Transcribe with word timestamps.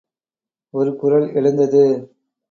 ஒரு 0.73 0.95
குரல் 0.95 1.27
எழுந்தது. 1.33 1.83